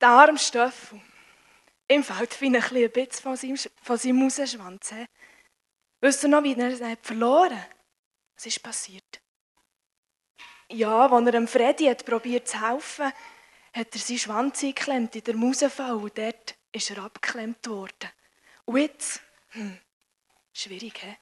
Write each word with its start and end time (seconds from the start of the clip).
Der 0.00 0.08
arme 0.08 0.38
Stöffel. 0.38 1.00
Ihm 1.88 2.04
fällt 2.04 2.40
wie 2.40 2.46
ein 2.46 2.52
bisschen 2.52 2.90
Bitz 2.90 3.20
von 3.20 3.36
seinem, 3.36 3.58
von 3.82 3.98
seinem 3.98 4.22
Rausschwanz. 4.22 4.94
Wisst 6.00 6.22
ihr 6.22 6.28
noch, 6.28 6.42
wie 6.42 6.54
er 6.54 6.68
es 6.68 6.98
verloren 7.02 7.60
hat? 7.60 7.70
Was 8.36 8.46
ist 8.46 8.62
passiert? 8.62 9.20
Ja, 10.68 11.08
als 11.08 11.26
er 11.26 11.32
dem 11.32 11.48
Freddy 11.48 11.86
hat 11.86 12.06
probiert 12.06 12.48
zu 12.48 12.66
helfen, 12.66 13.12
hat 13.72 13.94
er 13.94 14.00
seinen 14.00 14.18
Schwanz 14.18 14.62
eingeklemmt 14.62 15.16
in 15.16 15.24
der 15.24 15.34
Mausefall 15.34 15.96
und 15.96 16.16
dort 16.16 16.54
ist 16.72 16.90
er 16.90 17.04
abgeklemmt 17.04 17.66
worden. 17.68 18.10
Und 18.64 18.78
jetzt, 18.78 19.20
hm, 19.50 19.78
schwierig, 20.52 20.98
he? 21.02 21.16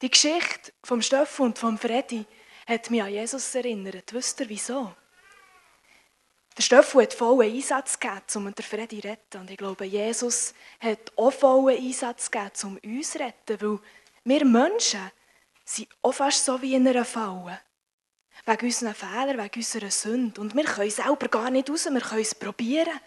Die 0.00 0.10
Geschichte 0.10 0.72
vom 0.82 1.02
Stöffel 1.02 1.46
und 1.46 1.58
vom 1.58 1.78
Freddy 1.78 2.24
hat 2.66 2.90
mich 2.90 3.02
an 3.02 3.10
Jesus 3.10 3.54
erinnert. 3.54 4.12
Wisst 4.12 4.40
ihr, 4.40 4.48
wieso? 4.48 4.94
Der 6.56 6.62
Stöffel 6.62 7.02
hat 7.02 7.14
vollen 7.14 7.54
Einsatz 7.54 7.98
gegeben, 7.98 8.22
um 8.34 8.54
den 8.54 8.64
Freddy 8.64 9.00
zu 9.00 9.08
retten. 9.08 9.40
Und 9.40 9.50
ich 9.50 9.56
glaube, 9.56 9.84
Jesus 9.84 10.54
hat 10.80 11.12
auch 11.16 11.32
vollen 11.32 11.78
Einsatz 11.78 12.30
gegeben, 12.30 12.50
um 12.64 12.78
uns 12.96 13.10
zu 13.12 13.18
retten. 13.18 13.60
Weil 13.60 13.78
wir 14.24 14.44
Menschen 14.44 15.10
sind 15.64 15.88
auch 16.02 16.12
fast 16.12 16.44
so 16.44 16.60
wie 16.60 16.74
in 16.74 16.86
einer 16.86 17.04
Falle. 17.04 17.60
Wegen 18.44 18.66
unseren 18.66 18.94
Fehlern, 18.94 19.38
wegen 19.38 19.56
unserer 19.56 19.90
Sünde. 19.90 20.40
Und 20.40 20.54
wir 20.54 20.64
können 20.64 20.90
selber 20.90 21.28
gar 21.28 21.50
nicht 21.50 21.70
raus, 21.70 21.88
wir 21.90 22.00
können 22.00 22.22
es 22.22 22.34
probieren. 22.34 23.00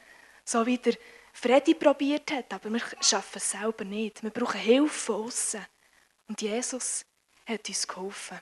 So 0.44 0.66
wie 0.66 0.78
der 0.78 0.96
Freddy 1.34 1.74
probiert 1.74 2.32
hat, 2.32 2.54
aber 2.54 2.72
wir 2.72 2.82
schaffen 3.02 3.38
es 3.38 3.52
selber 3.52 3.84
nicht. 3.84 4.24
Wir 4.24 4.30
brauchen 4.30 4.60
Hilfe 4.60 4.90
von 4.90 5.26
außen. 5.26 5.66
Und 6.28 6.42
Jesus 6.42 7.06
hat 7.46 7.68
uns 7.68 7.88
geholfen. 7.88 8.40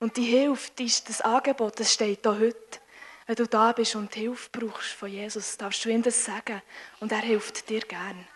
Und 0.00 0.16
die 0.16 0.24
Hilfe, 0.24 0.72
das 0.76 1.20
Angebot, 1.20 1.78
das 1.78 1.92
steht 1.92 2.20
hier 2.22 2.38
heute. 2.38 2.80
Wenn 3.28 3.36
du 3.36 3.46
da 3.46 3.72
bist 3.72 3.94
und 3.94 4.14
Hilfe 4.14 4.48
brauchst 4.50 4.92
von 4.92 5.10
Jesus, 5.10 5.58
darfst 5.58 5.84
du 5.84 5.90
ihm 5.90 6.02
das 6.02 6.24
sagen. 6.24 6.62
Und 6.98 7.12
er 7.12 7.18
hilft 7.18 7.68
dir 7.68 7.80
gern. 7.80 8.26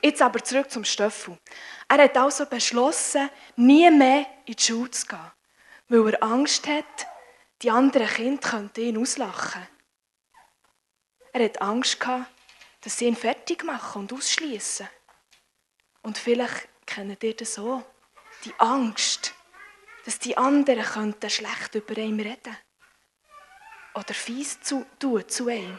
Jetzt 0.00 0.22
aber 0.22 0.42
zurück 0.42 0.70
zum 0.70 0.86
Stöffel. 0.86 1.38
Er 1.86 1.98
hat 1.98 2.16
also 2.16 2.46
beschlossen, 2.46 3.28
nie 3.56 3.90
mehr 3.90 4.26
in 4.46 4.56
die 4.56 4.62
Schule 4.62 4.90
zu 4.90 5.06
gehen, 5.06 5.30
weil 5.88 6.14
er 6.14 6.22
Angst 6.22 6.66
hat, 6.66 7.06
die 7.60 7.70
anderen 7.70 8.08
Kinder 8.08 8.40
könnten 8.40 8.80
ihn 8.80 8.96
auslachen. 8.96 9.66
Er 11.34 11.44
hat 11.44 11.60
Angst 11.60 12.00
gehabt, 12.00 12.32
dass 12.80 12.96
sie 12.96 13.04
ihn 13.04 13.16
fertig 13.16 13.64
machen 13.64 14.00
und 14.00 14.14
ausschließen. 14.14 14.88
Und 16.00 16.16
vielleicht 16.16 16.68
kennt 16.86 17.22
ihr 17.22 17.36
das 17.36 17.58
auch. 17.58 17.82
Die 18.46 18.54
Angst, 18.56 19.34
dass 20.06 20.18
die 20.18 20.38
anderen 20.38 21.14
schlecht 21.28 21.74
über 21.74 21.98
ihn 21.98 22.18
reden 22.18 22.56
oder 23.94 24.14
fies 24.14 24.60
zu 24.60 24.84
tun 24.98 25.28
zu 25.28 25.48
ihm. 25.48 25.78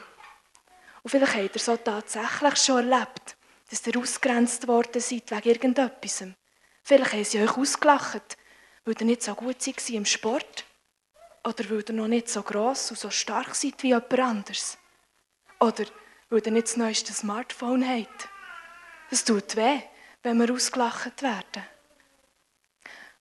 Und 1.03 1.09
vielleicht 1.09 1.35
habt 1.35 1.55
ihr 1.55 1.61
so 1.61 1.77
tatsächlich 1.77 2.55
schon 2.57 2.91
erlebt, 2.91 3.37
dass 3.69 3.85
ihr 3.85 3.97
ausgrenzt 3.97 4.67
worden 4.67 5.01
seid 5.01 5.29
wegen 5.31 5.49
irgendetwas. 5.49 6.23
Vielleicht 6.83 7.13
haben 7.13 7.23
sie 7.23 7.41
euch 7.41 7.57
ausgelacht, 7.57 8.37
weil 8.85 8.95
ihr 8.99 9.05
nicht 9.05 9.23
so 9.23 9.35
gut 9.35 9.61
seid 9.61 9.89
im 9.89 10.05
Sport. 10.05 10.65
Oder 11.43 11.69
weil 11.69 11.83
ihr 11.87 11.93
noch 11.93 12.07
nicht 12.07 12.29
so 12.29 12.41
gross 12.41 12.89
und 12.89 12.99
so 12.99 13.11
stark 13.11 13.53
seid 13.53 13.81
wie 13.83 13.89
jemand 13.89 14.19
anderes. 14.19 14.77
Oder 15.59 15.85
weil 16.29 16.41
ihr 16.45 16.51
nicht 16.51 16.67
das 16.67 16.77
neueste 16.77 17.13
Smartphone 17.13 17.87
habt. 17.87 18.29
Es 19.11 19.23
tut 19.23 19.55
weh, 19.55 19.81
wenn 20.23 20.37
wir 20.37 20.51
ausgelacht 20.51 21.21
werden. 21.21 21.63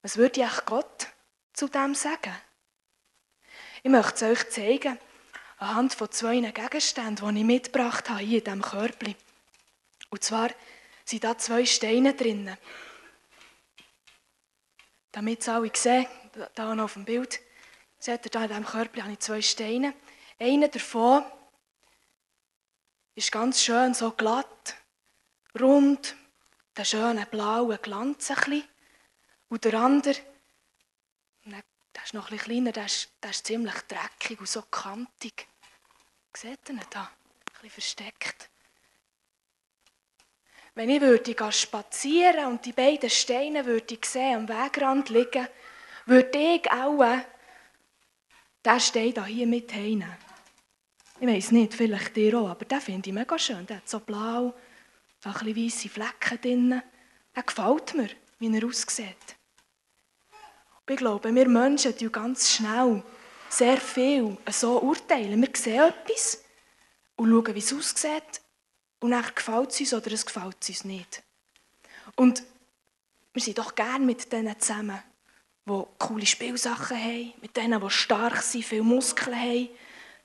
Was 0.03 0.17
würde 0.17 0.43
ich 0.43 0.65
Gott 0.65 1.09
zu 1.53 1.69
dem 1.69 1.95
sagen? 1.95 2.35
Ich 3.87 3.91
möchte 3.91 4.25
es 4.25 4.41
euch 4.41 4.51
zeigen, 4.51 4.99
anhand 5.59 5.93
von 5.93 6.11
zwei 6.11 6.41
Gegenständen, 6.41 7.35
die 7.35 7.41
ich 7.41 7.47
mitgebracht 7.47 8.09
habe, 8.09 8.21
hier 8.21 8.39
in 8.39 8.45
diesem 8.45 8.63
Körbchen. 8.63 9.15
Und 10.09 10.25
zwar 10.25 10.49
sind 11.05 11.23
da 11.23 11.37
zwei 11.37 11.67
Steine 11.67 12.15
drin. 12.15 12.57
Damit 15.13 15.43
es 15.43 15.49
alle 15.51 15.71
sehen, 15.75 16.07
da 16.55 16.83
auf 16.83 16.95
dem 16.95 17.05
Bild, 17.05 17.39
seht 17.99 18.25
ihr, 18.25 18.31
da 18.31 18.45
in 18.45 18.49
diesem 18.49 18.65
Körbchen 18.65 19.03
habe 19.03 19.13
ich 19.13 19.19
zwei 19.21 19.43
Steine. 19.43 19.93
Einer 20.39 20.69
davon 20.69 21.23
ist 23.15 23.31
ganz 23.31 23.63
schön 23.63 23.93
so 23.93 24.13
glatt, 24.13 24.77
rund, 25.61 26.17
der 26.75 26.87
schöne 26.87 27.27
blaue 27.27 27.77
Glanz 27.77 28.31
ein 28.31 28.37
bisschen. 28.37 28.65
Und 29.51 29.63
der 29.67 29.75
andere 29.75 30.17
der 31.95 32.03
ist 32.03 32.15
noch 32.15 32.29
bisschen 32.29 32.45
kleiner, 32.45 32.73
der 32.73 32.87
ist, 32.87 33.09
der 33.23 33.31
ist 33.31 33.47
ziemlich 33.47 33.75
dreckig 33.89 34.41
und 34.41 34.49
so 34.49 34.63
kantig. 34.63 35.47
Seht 36.37 36.69
ihr 36.69 36.75
ihn 36.75 36.81
da? 36.91 37.03
Ein 37.03 37.53
bisschen 37.53 37.71
versteckt. 37.71 38.51
Wenn 40.75 40.91
ich 40.91 41.01
würde 41.01 41.53
spazieren 41.53 42.47
und 42.47 42.65
die 42.67 42.73
beiden 42.73 43.09
Steine 43.09 43.65
würde 43.65 43.95
ich 43.95 44.05
sehen, 44.05 44.37
am 44.37 44.49
Wegrand 44.49 45.09
liegen, 45.09 45.47
würde 46.07 46.39
ich 46.39 46.71
auch 46.71 47.05
diesen 48.65 48.81
Stein 48.81 49.27
hier 49.27 49.47
mit 49.47 49.73
heimnehmen. 49.73 50.17
Ich 51.21 51.29
weiß 51.29 51.53
nicht, 51.53 51.75
vielleicht 51.75 52.17
dir 52.17 52.39
auch, 52.41 52.49
aber 52.49 52.65
den 52.65 52.81
finde 52.81 53.09
ich 53.09 53.15
mega 53.15 53.39
schön. 53.39 53.65
Der 53.67 53.77
hat 53.77 53.89
so 53.89 54.01
blau, 54.01 54.53
da 55.21 55.31
ein 55.31 55.55
bisschen 55.55 55.65
weisse 55.65 55.89
Flecken 55.89 56.41
drin. 56.41 56.83
Der 57.37 57.43
gefällt 57.45 57.95
mir, 57.95 58.11
wie 58.41 58.55
er 58.55 58.67
aussieht. 58.67 59.37
Ich 60.87 60.97
glaube, 60.97 61.35
wir 61.35 61.49
Menschen 61.49 61.97
tun 61.97 62.13
ganz 62.13 62.51
schnell 62.51 63.03
sehr 63.49 63.79
viel 63.79 64.37
so 64.51 64.81
urteilen. 64.83 65.41
Wir 65.41 65.49
sehen 65.55 65.83
etwas 65.83 66.45
und 67.17 67.31
schauen, 67.31 67.55
wie 67.55 67.59
es 67.59 67.73
aussieht. 67.73 68.43
Und 69.01 69.13
dann 69.13 69.25
gefällt 69.35 69.71
es 69.71 69.81
uns 69.81 69.95
oder 69.95 70.13
es 70.13 70.27
gefällt 70.27 70.57
uns 70.69 70.85
nicht. 70.85 71.23
Und 72.17 72.43
wir 73.33 73.43
sind 73.43 73.59
doch 73.59 73.75
gerne 73.75 74.05
mit 74.05 74.31
denen 74.33 74.59
zusammen, 74.61 75.03
die 75.67 75.83
coole 75.99 76.27
Spielsachen 76.27 76.97
haben, 76.97 77.33
mit 77.41 77.57
denen, 77.57 77.81
die 77.81 77.91
stark 77.91 78.43
sind, 78.43 78.65
viele 78.65 78.83
Muskeln 78.83 79.37
haben. 79.37 79.69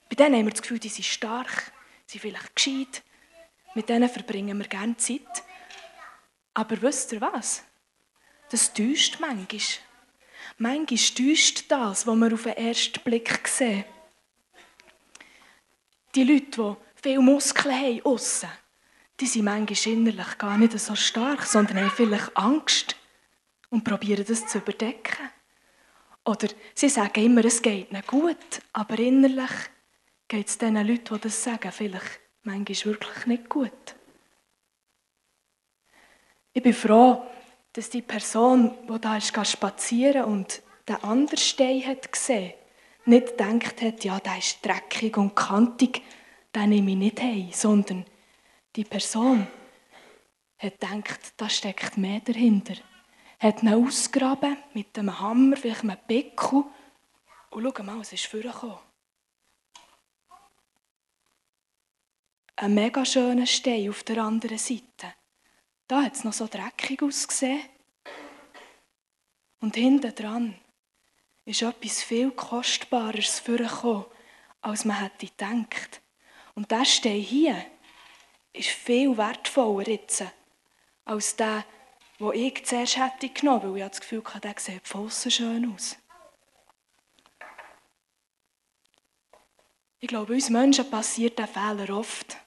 Bei 0.09 0.15
denen 0.15 0.35
haben 0.35 0.45
wir 0.45 0.51
das 0.51 0.61
Gefühl, 0.61 0.79
die 0.79 0.89
sind 0.89 1.05
stark, 1.05 1.71
sind 2.05 2.21
vielleicht 2.21 2.55
gescheit. 2.55 3.03
Mit 3.75 3.87
denen 3.87 4.09
verbringen 4.09 4.57
wir 4.57 4.67
gerne 4.67 4.97
Zeit. 4.97 5.43
Aber 6.53 6.81
wisst 6.81 7.13
ihr 7.13 7.21
was? 7.21 7.63
Das 8.49 8.73
täuscht 8.73 9.19
manchmal. 9.19 9.61
Manchmal 10.61 10.99
täuscht 11.15 11.71
das, 11.71 12.05
was 12.05 12.15
wir 12.17 12.33
auf 12.33 12.43
den 12.43 12.57
ersten 12.57 12.99
Blick 13.01 13.47
sehen. 13.47 13.85
Die 16.13 16.25
Leute, 16.25 16.75
die 16.97 17.01
viele 17.01 17.21
Muskeln 17.21 17.73
haben, 17.73 18.01
aussen, 18.03 18.49
die 19.21 19.25
sind 19.25 19.45
manchmal 19.45 19.93
innerlich 19.93 20.37
gar 20.37 20.57
nicht 20.57 20.77
so 20.77 20.95
stark, 20.95 21.43
sondern 21.43 21.77
haben 21.77 21.91
vielleicht 21.91 22.35
Angst 22.35 22.97
und 23.69 23.85
probieren 23.85 24.25
das 24.27 24.47
zu 24.47 24.57
überdecken. 24.57 25.29
Oder 26.25 26.49
sie 26.75 26.89
sagen 26.89 27.23
immer, 27.23 27.45
es 27.45 27.61
geht 27.61 27.89
ihnen 27.89 28.03
gut, 28.05 28.61
aber 28.73 28.99
innerlich 28.99 29.51
geht 30.27 30.49
es 30.49 30.57
den 30.57 30.75
Leuten, 30.75 31.15
die 31.15 31.21
das 31.21 31.41
sagen, 31.41 31.71
vielleicht 31.71 32.19
manchmal 32.43 32.93
wirklich 32.95 33.25
nicht 33.27 33.47
gut. 33.47 33.95
Ich 36.51 36.61
bin 36.61 36.73
froh, 36.73 37.25
dass 37.73 37.89
die 37.89 38.01
Person, 38.01 38.75
die 38.87 38.99
da 38.99 39.17
ist, 39.17 39.33
spazieren 39.47 40.25
und 40.25 40.61
den 40.87 41.03
anderen 41.03 41.37
Stein 41.37 41.85
hat 41.85 42.11
gesehen, 42.11 42.53
nicht 43.05 43.37
gedacht 43.37 43.81
hat, 43.81 44.03
ja, 44.03 44.19
der 44.19 44.37
ist 44.37 44.65
dreckig 44.65 45.17
und 45.17 45.35
kantig, 45.35 46.01
den 46.53 46.69
nehme 46.69 46.91
ich 46.91 46.97
nicht 46.97 47.21
heim, 47.21 47.49
sondern 47.51 48.05
die 48.75 48.83
Person 48.83 49.47
hat 50.57 50.79
gedacht, 50.79 51.33
da 51.37 51.49
steckt 51.49 51.97
mehr 51.97 52.19
dahinter. 52.19 52.75
Hat 53.39 53.63
ihn 53.63 53.73
ausgraben 53.73 54.57
mit 54.73 54.97
einem 54.97 55.19
Hammer, 55.19 55.55
vielleicht 55.55 55.83
einem 55.83 55.97
Pickel 56.07 56.65
und 57.51 57.75
schau 57.77 57.83
mal, 57.83 58.01
es 58.01 58.13
ist 58.13 58.25
vorgekommen. 58.25 58.77
Ein 62.57 62.73
mega 62.73 63.05
schöner 63.05 63.45
Stein 63.45 63.89
auf 63.89 64.03
der 64.03 64.21
anderen 64.21 64.57
Seite. 64.57 65.13
Da 65.89 66.03
hat 66.03 66.13
es 66.13 66.23
noch 66.23 66.33
so 66.33 66.47
dreckig 66.47 67.01
ausgesehen. 67.01 67.63
Und 69.59 69.75
hinten 69.75 70.13
dran 70.13 70.55
ist 71.45 71.63
etwas 71.63 72.03
viel 72.03 72.29
Kostbares 72.29 73.39
vorgekommen, 73.39 74.05
als 74.61 74.85
man 74.85 75.01
hätte 75.01 75.25
gedacht. 75.25 75.99
Und 76.53 76.69
der 76.69 76.85
Stein 76.85 77.19
hier 77.19 77.65
ist 78.53 78.69
viel 78.69 79.17
wertvoller 79.17 79.89
jetzt, 79.89 80.25
als 81.05 81.35
der, 81.35 81.65
den 82.19 82.33
ich 82.33 82.65
zuerst 82.67 82.97
hätte 82.97 83.29
genommen, 83.29 83.73
weil 83.73 83.81
ich 83.81 83.89
das 83.89 84.01
Gefühl 84.01 84.23
hatte, 84.25 84.41
der 84.41 84.59
sieht 84.59 84.87
von 84.87 85.09
schön 85.09 85.73
aus. 85.73 85.97
Ich 89.99 90.07
glaube, 90.07 90.33
uns 90.33 90.51
Menschen 90.51 90.87
passiert 90.91 91.39
der 91.39 91.47
Fehler 91.47 91.97
oft 91.97 92.37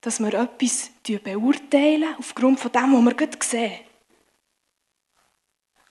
dass 0.00 0.20
wir 0.20 0.32
etwas 0.34 0.90
beurteilen 1.02 2.14
aufgrund 2.18 2.60
von 2.60 2.72
dem, 2.72 2.94
was 2.94 3.04
wir 3.04 3.14
gerade 3.14 3.38
sehen. 3.42 3.80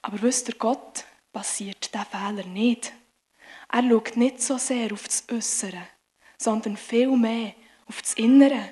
Aber 0.01 0.21
wisst 0.21 0.49
ihr, 0.49 0.55
Gott 0.55 1.05
passiert 1.31 1.93
dieser 1.93 2.05
Fehler 2.05 2.45
nicht. 2.45 2.93
Er 3.71 3.87
schaut 3.87 4.15
nicht 4.17 4.41
so 4.41 4.57
sehr 4.57 4.91
auf 4.91 5.05
das 5.05 5.23
Äußere, 5.31 5.87
sondern 6.37 6.77
viel 6.77 7.15
mehr 7.15 7.53
auf 7.85 8.01
das 8.01 8.13
Innere, 8.13 8.71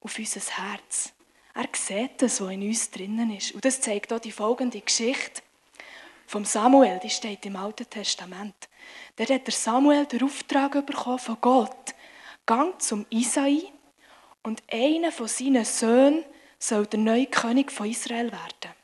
auf 0.00 0.18
unser 0.18 0.40
Herz. 0.40 1.12
Er 1.54 1.68
sieht 1.72 2.20
das, 2.20 2.40
was 2.40 2.50
in 2.50 2.62
uns 2.62 2.90
drinnen 2.90 3.30
ist. 3.30 3.52
Und 3.52 3.64
das 3.64 3.80
zeigt 3.80 4.12
auch 4.12 4.18
die 4.18 4.32
folgende 4.32 4.80
Geschichte 4.80 5.42
vom 6.26 6.44
Samuel, 6.44 6.98
die 7.02 7.10
steht 7.10 7.46
im 7.46 7.56
Alten 7.56 7.88
Testament. 7.88 8.68
Der 9.18 9.28
hat 9.28 9.46
der 9.46 9.54
Samuel 9.54 10.06
den 10.06 10.24
Auftrag 10.24 10.84
bekommen 10.84 11.18
von 11.18 11.36
Gott. 11.40 11.94
Gang 12.46 12.80
zum 12.80 13.06
Isai 13.10 13.72
und 14.44 14.62
einer 14.70 15.10
von 15.10 15.26
seinen 15.26 15.64
Söhnen 15.64 16.24
soll 16.58 16.86
der 16.86 17.00
neue 17.00 17.26
König 17.26 17.72
von 17.72 17.90
Israel 17.90 18.30
werden. 18.30 18.74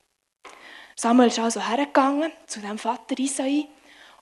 Samuel 0.97 1.29
ist 1.29 1.39
also 1.39 1.67
hergegangen 1.67 2.33
zu 2.47 2.61
dem 2.61 2.79
Vater 2.79 3.19
Isai 3.19 3.69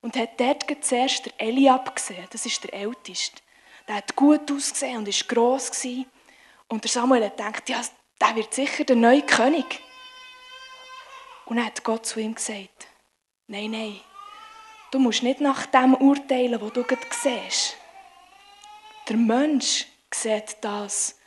und 0.01 0.17
hat 0.17 0.39
dort 0.39 0.65
zuerst 0.85 1.27
der 1.27 1.33
Eliab 1.41 1.97
gesehen. 1.97 2.27
Das 2.31 2.45
ist 2.45 2.63
der 2.63 2.75
Älteste. 2.75 3.41
Der 3.89 3.97
hat 3.97 4.15
gut 4.15 4.51
ausgesehen 4.51 4.99
und 4.99 5.09
ist 5.09 5.29
gross. 5.29 5.71
Und 6.69 6.85
der 6.85 6.91
Samuel 6.91 7.25
hat 7.25 7.37
gedacht, 7.37 7.69
ja, 7.69 7.81
der 8.21 8.37
wird 8.37 8.53
sicher 8.53 8.85
der 8.85 8.97
neue 8.97 9.23
König. 9.23 9.81
Und 11.47 11.57
dann 11.57 11.67
hat 11.67 11.83
Gott 11.83 12.05
zu 12.05 12.21
ihm 12.21 12.35
gesagt, 12.35 12.89
nein, 13.47 13.71
nein, 13.71 14.01
du 14.91 14.99
musst 14.99 15.23
nicht 15.23 15.41
nach 15.41 15.67
dem 15.67 15.95
urteilen, 15.95 16.61
was 16.61 16.73
du 16.73 16.83
gerade 16.85 17.07
siehst. 17.11 17.77
Der 19.09 19.17
Mensch 19.17 19.87
sieht 20.13 20.59
das, 20.61 21.18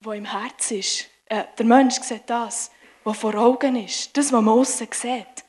was 0.00 0.16
im 0.16 0.24
Herz 0.24 0.70
ist. 0.70 1.06
Äh, 1.26 1.44
der 1.58 1.66
Mensch 1.66 2.00
sieht 2.00 2.28
das, 2.28 2.70
was 3.04 3.18
vor 3.18 3.34
Augen 3.34 3.76
ist. 3.76 4.16
Das, 4.16 4.32
was 4.32 4.42
man 4.42 4.58
außen 4.58 4.88
sieht. 4.92 5.44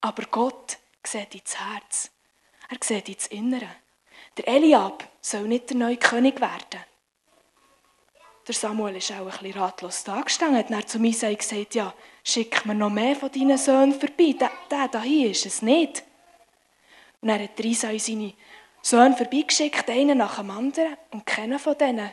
Aber 0.00 0.24
Gott 0.30 0.78
sieht 1.04 1.34
ins 1.34 1.58
Herz. 1.58 2.10
Er 2.68 2.76
sieht 2.82 3.08
ins 3.08 3.26
Innere. 3.28 3.68
Der 4.36 4.48
Eliab 4.48 5.08
soll 5.20 5.48
nicht 5.48 5.70
der 5.70 5.76
neue 5.76 5.96
König 5.96 6.40
werden. 6.40 6.84
Der 8.46 8.54
Samuel 8.54 8.96
ist 8.96 9.10
auch 9.12 9.16
ein 9.16 9.26
bisschen 9.26 9.60
ratlos 9.60 10.04
da 10.04 10.20
gestanden. 10.22 10.72
Er 10.72 10.78
hat 10.78 10.88
zu 10.88 10.98
Isai 10.98 11.34
gesagt, 11.34 11.74
ja, 11.74 11.92
schick 12.24 12.64
mir 12.64 12.74
noch 12.74 12.88
mehr 12.88 13.14
von 13.14 13.30
deinen 13.30 13.58
Söhnen 13.58 13.98
vorbei. 13.98 14.34
Der, 14.38 14.50
der 14.70 14.88
da 14.88 15.02
hier 15.02 15.30
ist 15.30 15.44
es 15.44 15.60
nicht. 15.60 16.02
Und 17.20 17.28
er 17.28 17.42
hat 17.42 17.60
Isai 17.60 17.98
seine 17.98 18.32
Söhne 18.80 19.16
vorbeigeschickt, 19.16 19.90
einen 19.90 20.18
nach 20.18 20.38
dem 20.38 20.50
anderen. 20.50 20.96
Und 21.10 21.26
keiner 21.26 21.58
von 21.58 21.76
denen 21.76 22.10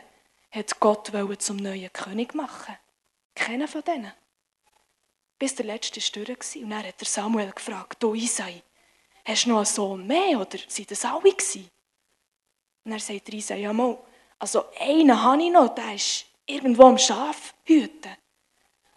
hat 0.50 0.80
Gott 0.80 1.10
zum 1.38 1.56
neuen 1.56 1.92
König 1.92 2.34
machen. 2.34 2.76
Keiner 3.34 3.68
von 3.68 3.82
denen. 3.82 4.12
Bis 5.38 5.54
der 5.54 5.66
letzte 5.66 6.00
Stürre 6.00 6.36
war. 6.36 6.62
Und 6.62 6.70
dann 6.70 6.86
hat 6.86 7.00
Samuel 7.00 7.52
gefragt, 7.52 8.02
du 8.02 8.14
Isai, 8.14 8.62
hast 9.24 9.44
du 9.44 9.50
noch 9.50 9.56
einen 9.58 9.66
Sohn 9.66 10.06
mehr 10.06 10.40
oder 10.40 10.58
sind 10.66 10.90
das 10.90 11.04
alle 11.04 11.32
gewesen? 11.32 11.70
Und 12.84 12.92
er 12.92 13.00
sagt 13.00 13.28
Isai, 13.28 13.60
ja 13.60 13.72
mal, 13.72 13.98
also 14.38 14.64
einen 14.78 15.22
habe 15.22 15.42
ich 15.42 15.50
noch, 15.50 15.74
der 15.74 15.94
ist 15.94 16.26
irgendwo 16.46 16.84
am 16.84 16.98
Schaf 16.98 17.54
hüten. 17.64 18.16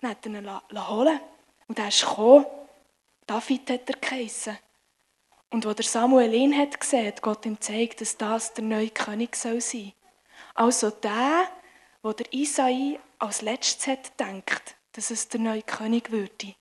Dann 0.01 0.11
hat 0.11 0.25
er 0.25 0.31
ihn 0.31 0.87
holen 0.87 1.19
und 1.67 1.79
er 1.79 1.89
ist 1.89 2.01
gekommen. 2.01 2.45
David 3.25 3.69
hat 3.69 3.89
er 3.89 3.97
geheissen. 3.97 4.57
Und 5.49 5.65
wo 5.65 5.73
der 5.73 5.85
Samuel 5.85 6.33
ihn 6.33 6.55
hat 6.57 6.79
gesehen, 6.79 7.07
hat 7.07 7.21
Gott 7.21 7.45
ihm 7.45 7.55
gezeigt, 7.55 8.01
dass 8.01 8.17
das 8.17 8.53
der 8.53 8.63
neue 8.63 8.89
König 8.89 9.35
soll 9.35 9.61
sein. 9.61 9.93
Also 10.53 10.89
der, 10.89 11.47
wo 12.01 12.13
der 12.13 12.31
Isai 12.33 12.99
als 13.19 13.41
letztes 13.41 13.87
hat 13.87 14.17
gedacht, 14.17 14.75
dass 14.93 15.11
es 15.11 15.27
der 15.29 15.39
neue 15.39 15.61
König 15.61 16.11
würde. 16.11 16.55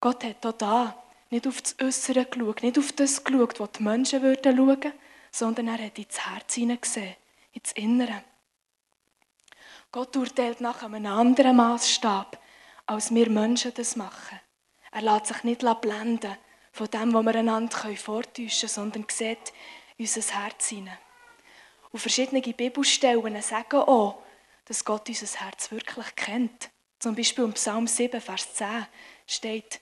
Gott 0.00 0.24
hat 0.24 0.44
auch 0.44 0.52
da 0.52 1.02
nicht 1.30 1.46
auf 1.46 1.62
das 1.62 1.76
Äußere 1.80 2.26
geschaut, 2.26 2.62
nicht 2.62 2.78
auf 2.78 2.92
das 2.92 3.22
geschaut, 3.22 3.60
was 3.60 3.72
die 3.72 3.82
Menschen 3.82 4.22
würden 4.22 4.56
schauen, 4.56 4.92
sondern 5.30 5.68
er 5.68 5.86
hat 5.86 5.98
ins 5.98 6.26
Herz 6.26 6.54
hineingesehen, 6.54 7.16
ins 7.52 7.72
Innere. 7.72 8.22
Gott 9.90 10.16
urteilt 10.16 10.60
nach 10.60 10.82
einem 10.82 11.06
anderen 11.06 11.56
Maßstab, 11.56 12.38
als 12.86 13.14
wir 13.14 13.30
Menschen 13.30 13.72
das 13.74 13.96
machen. 13.96 14.40
Er 14.90 15.02
lässt 15.02 15.26
sich 15.26 15.44
nicht 15.44 15.80
blenden 15.80 16.36
von 16.72 16.86
dem, 16.88 17.14
was 17.14 17.24
wir 17.24 17.34
einander 17.34 17.96
vortäuschen 17.96 18.58
können, 18.58 18.68
sondern 18.68 19.06
sieht 19.10 19.52
unser 19.98 20.34
Herz 20.34 20.68
hinein. 20.68 20.98
Und 21.92 22.00
verschiedene 22.00 22.40
Bibelstellen 22.40 23.40
sagen 23.42 23.80
auch, 23.80 24.22
dass 24.64 24.84
Gott 24.84 25.08
unser 25.08 25.40
Herz 25.40 25.70
wirklich 25.70 26.16
kennt. 26.16 26.70
Zum 26.98 27.14
Beispiel 27.14 27.44
im 27.44 27.52
Psalm 27.52 27.86
7, 27.86 28.20
Vers 28.20 28.54
10 28.54 28.86
steht, 29.26 29.80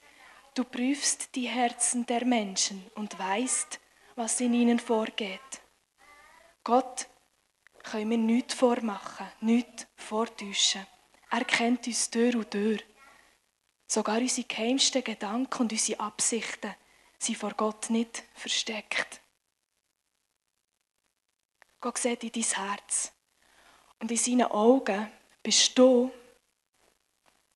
Du 0.55 0.65
prüfst 0.65 1.35
die 1.37 1.49
Herzen 1.49 2.05
der 2.07 2.25
Menschen 2.25 2.85
und 2.97 3.17
weißt, 3.17 3.79
was 4.17 4.41
in 4.41 4.53
ihnen 4.53 4.81
vorgeht. 4.81 5.41
Gott 6.65 7.07
können 7.85 8.11
wir 8.11 8.19
nichts 8.19 8.55
vormachen, 8.55 9.29
nichts 9.41 9.87
vortäuschen. 9.95 10.87
Er 11.31 11.45
kennt 11.45 11.87
uns 11.87 12.11
Tür 12.11 12.35
und 12.35 12.51
Tür. 12.51 12.79
Sogar 13.87 14.19
unsere 14.19 14.47
geheimsten 14.47 15.05
Gedanken 15.05 15.63
und 15.63 15.73
unsere 15.73 16.01
Absichten 16.01 16.75
sind 17.19 17.39
vor 17.39 17.53
Gott 17.57 17.91
nicht 17.91 18.25
versteckt. 18.35 19.20
Gott 21.81 21.97
sieht 21.97 22.25
in 22.25 22.33
dein 22.33 22.67
Herz. 22.67 23.13
Und 24.01 24.11
in 24.11 24.17
seinen 24.17 24.51
Augen 24.51 25.11
bist 25.43 25.79
du 25.79 26.11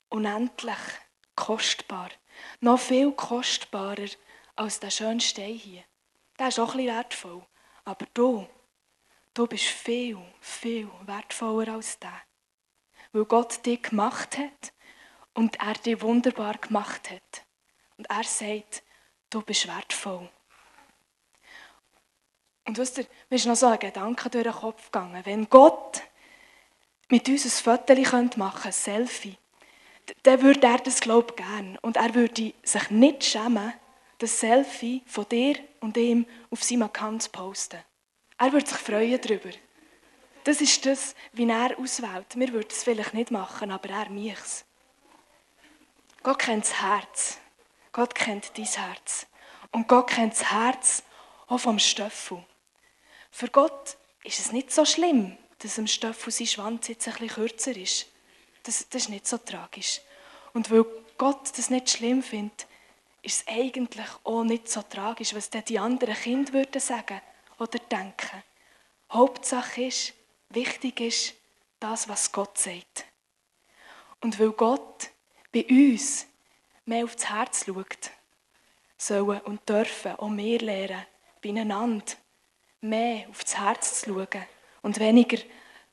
unendlich 0.09 0.77
kostbar. 1.35 2.09
Noch 2.59 2.79
viel 2.79 3.11
kostbarer 3.11 4.09
als 4.55 4.79
der 4.79 4.89
schöne 4.89 5.21
Stein 5.21 5.53
hier. 5.53 5.83
Der 6.39 6.47
ist 6.47 6.59
auch 6.59 6.71
ein 6.71 6.77
bisschen 6.77 6.95
wertvoll. 6.95 7.45
Aber 7.83 8.07
du, 8.13 8.47
du 9.33 9.45
bist 9.45 9.65
viel, 9.65 10.17
viel 10.41 10.89
wertvoller 11.05 11.73
als 11.73 11.99
der. 11.99 12.21
Weil 13.11 13.25
Gott 13.25 13.63
dich 13.65 13.83
gemacht 13.83 14.37
hat 14.37 14.73
und 15.33 15.59
er 15.59 15.73
dich 15.73 16.01
wunderbar 16.01 16.57
gemacht 16.57 17.11
hat. 17.11 17.45
Und 17.97 18.09
er 18.09 18.23
sagt, 18.23 18.83
du 19.29 19.41
bist 19.41 19.67
wertvoll. 19.67 20.29
Und 22.65 22.77
wisst 22.77 22.97
ihr, 22.97 23.05
mir 23.29 23.35
ist 23.35 23.45
noch 23.45 23.55
so 23.55 23.67
ein 23.67 23.79
Gedanke 23.79 24.29
durch 24.29 24.43
den 24.43 24.53
Kopf 24.53 24.85
gegangen. 24.85 25.21
Wenn 25.23 25.49
Gott 25.49 26.01
mit 27.09 27.27
uns 27.29 27.45
ein 27.45 27.51
Foto 27.51 27.93
machen 27.93 28.29
könnte, 28.31 28.65
ein 28.65 28.71
Selfie, 28.71 29.37
dann 30.23 30.41
würde 30.41 30.67
er 30.67 30.77
das, 30.77 30.99
glaube 30.99 31.27
ich, 31.29 31.35
gerne. 31.35 31.77
Und 31.81 31.97
er 31.97 32.13
würde 32.15 32.53
sich 32.63 32.89
nicht 32.89 33.23
schämen, 33.23 33.73
das 34.17 34.39
Selfie 34.39 35.03
von 35.05 35.27
dir 35.29 35.57
und 35.79 35.97
ihm 35.97 36.25
auf 36.49 36.63
seinem 36.63 36.83
Account 36.83 37.23
zu 37.23 37.29
posten. 37.29 37.79
Er 38.37 38.51
würde 38.51 38.67
sich 38.67 38.77
freuen 38.77 39.19
darüber. 39.21 39.49
Das 40.43 40.61
ist 40.61 40.85
das, 40.85 41.15
wie 41.33 41.49
er 41.49 41.77
auswählt. 41.79 42.35
Wir 42.35 42.53
würden 42.53 42.67
es 42.69 42.83
vielleicht 42.83 43.13
nicht 43.13 43.31
machen, 43.31 43.71
aber 43.71 43.89
er 43.89 44.09
mich. 44.09 44.37
Gott 46.21 46.39
kennt 46.39 46.65
das 46.65 46.81
Herz. 46.81 47.39
Gott 47.91 48.13
kennt 48.13 48.57
dein 48.57 48.65
Herz. 48.65 49.27
Und 49.71 49.87
Gott 49.87 50.07
kennt 50.07 50.33
das 50.33 50.51
Herz 50.51 51.03
auch 51.47 51.59
vom 51.59 51.79
Stöffel. 51.79 52.43
Für 53.35 53.49
Gott 53.49 53.97
ist 54.23 54.39
es 54.39 54.53
nicht 54.53 54.71
so 54.71 54.85
schlimm, 54.85 55.37
dass 55.59 55.77
im 55.77 55.87
Stöffel 55.87 56.31
sein 56.31 56.47
Schwanz 56.47 56.87
jetzt 56.87 57.05
ein 57.05 57.15
bisschen 57.15 57.35
kürzer 57.35 57.75
ist. 57.75 58.07
Das, 58.63 58.87
das 58.87 59.01
ist 59.01 59.09
nicht 59.09 59.27
so 59.27 59.37
tragisch. 59.37 59.99
Und 60.53 60.71
weil 60.71 60.85
Gott 61.17 61.51
das 61.57 61.69
nicht 61.69 61.89
schlimm 61.89 62.23
findet, 62.23 62.65
ist 63.21 63.41
es 63.41 63.47
eigentlich 63.53 64.07
auch 64.23 64.45
nicht 64.45 64.69
so 64.69 64.81
tragisch, 64.83 65.35
was 65.35 65.49
dann 65.49 65.65
die 65.65 65.77
anderen 65.77 66.15
Kinder 66.15 66.53
würden 66.53 66.79
sagen 66.79 67.19
oder 67.59 67.77
denken. 67.77 68.41
Hauptsache 69.11 69.83
ist, 69.83 70.13
wichtig 70.47 71.01
ist, 71.01 71.33
das, 71.81 72.07
was 72.07 72.31
Gott 72.31 72.57
sagt. 72.57 73.03
Und 74.21 74.39
weil 74.39 74.51
Gott 74.51 75.09
bei 75.51 75.65
uns 75.69 76.25
mehr 76.85 77.03
aufs 77.03 77.29
Herz 77.29 77.65
schaut, 77.65 78.11
sollen 78.97 79.41
und 79.41 79.67
dürfen 79.67 80.15
auch 80.15 80.31
wir 80.31 80.59
lernen, 80.59 81.05
beieinander 81.41 82.15
mehr 82.89 83.27
aufs 83.29 83.57
Herz 83.57 84.01
zu 84.01 84.13
schauen 84.13 84.45
und 84.81 84.99
weniger 84.99 85.37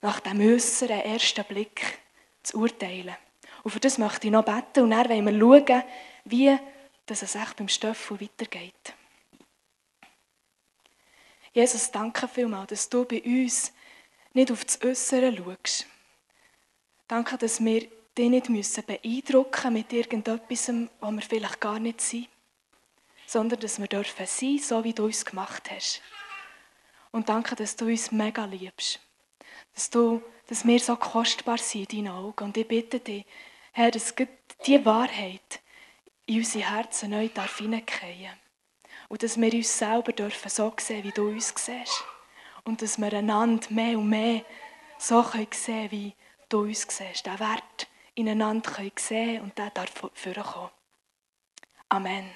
nach 0.01 0.21
dem 0.21 0.41
äußeren 0.41 1.01
ersten 1.01 1.45
Blick 1.45 1.99
zu 2.43 2.59
urteilen. 2.59 3.17
Und 3.63 3.71
für 3.71 3.81
das 3.81 3.99
möchte 3.99 4.27
ich 4.27 4.33
noch 4.33 4.45
beten 4.45 4.85
und 4.85 4.91
dann 4.91 5.09
wollen 5.09 5.41
wir 5.41 5.67
schauen, 5.67 5.83
wie 6.25 6.59
es 7.07 7.35
echt 7.35 7.57
beim 7.57 7.69
Stoffel 7.69 8.21
weitergeht. 8.21 8.95
Jesus, 11.53 11.91
danke 11.91 12.27
vielmals, 12.29 12.71
dass 12.71 12.89
du 12.89 13.05
bei 13.05 13.23
uns 13.23 13.73
nicht 14.33 14.51
auf 14.51 14.65
das 14.65 14.83
Äußere 14.83 15.37
schaust. 15.37 15.87
Danke, 17.07 17.37
dass 17.37 17.63
wir 17.63 17.81
dich 18.17 18.31
nicht 18.31 18.49
müssen 18.49 18.85
beeindrucken 18.85 19.73
mit 19.73 19.93
irgendetwas, 19.93 20.73
was 21.01 21.13
wir 21.13 21.23
vielleicht 21.23 21.61
gar 21.61 21.79
nicht 21.79 22.01
sind, 22.01 22.29
sondern 23.27 23.61
dass 23.61 23.79
wir 23.79 23.87
dürfen 23.87 24.27
sein, 24.27 24.59
so 24.59 24.83
wie 24.83 24.95
du 24.95 25.05
uns 25.05 25.25
gemacht 25.25 25.71
hast. 25.71 26.01
Und 27.13 27.29
danke, 27.29 27.55
dass 27.55 27.77
du 27.77 27.87
uns 27.87 28.11
mega 28.11 28.45
liebst. 28.47 28.99
Dass, 29.75 29.91
du, 29.91 30.23
dass 30.49 30.67
wir 30.67 30.81
so 30.81 30.97
kostbar 30.97 31.59
sind 31.59 31.93
in 31.93 32.07
deinen 32.07 32.17
Augen. 32.17 32.45
Und 32.45 32.57
ich 32.57 32.67
bitte 32.67 32.99
dich, 32.99 33.25
Herr, 33.73 33.91
dass 33.91 34.15
diese 34.67 34.85
Wahrheit 34.85 35.61
in 36.27 36.39
unsere 36.39 36.71
Herzen 36.71 37.11
neu 37.11 37.29
hineinfallen 37.29 38.41
Und 39.09 39.23
dass 39.23 39.41
wir 39.41 39.53
uns 39.53 39.79
selber 39.79 40.13
dürfen 40.13 40.49
so 40.49 40.73
sehen, 40.79 41.05
wie 41.05 41.11
du 41.11 41.29
uns 41.29 41.55
siehst. 41.57 42.05
Und 42.65 42.81
dass 42.81 42.99
wir 42.99 43.13
einander 43.13 43.67
mehr 43.71 43.99
und 43.99 44.09
mehr 44.09 44.45
so 44.99 45.23
sehen 45.23 45.49
können, 45.51 45.91
wie 45.91 46.15
du 46.49 46.63
uns 46.63 46.87
siehst. 46.89 47.27
Den 47.27 47.39
Wert 47.39 47.89
ineinander 48.15 48.71
sehen 48.73 48.93
können 48.95 49.41
und 49.41 49.59
der 49.59 49.71
darf 49.71 49.91
vorkommen. 49.91 50.71
Amen. 51.89 52.31